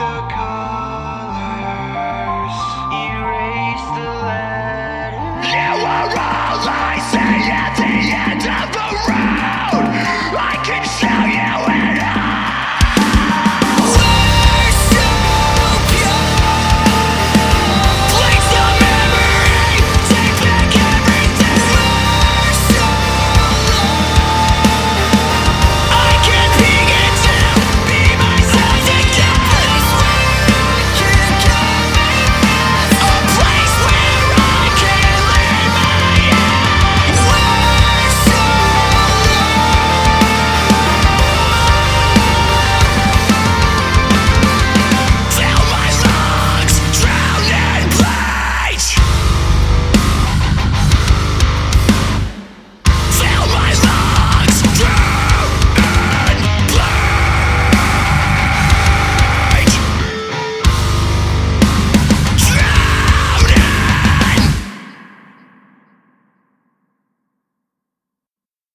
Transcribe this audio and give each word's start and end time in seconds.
the 0.00 0.29